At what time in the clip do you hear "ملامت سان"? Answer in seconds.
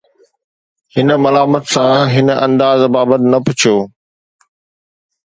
1.23-1.99